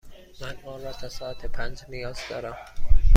[0.41, 2.55] من آن را تا ساعت پنج نیاز دارم.